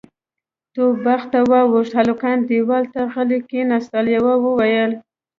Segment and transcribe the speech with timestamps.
[0.73, 4.91] توپ باغ ته واوښت، هلکان دېوال ته غلي کېناستل، يوه وويل: